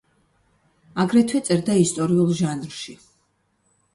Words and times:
აგრეთვე 1.03 1.41
წერდა 1.51 1.77
ისტორიულ 1.83 2.33
ჟანრში. 2.39 2.95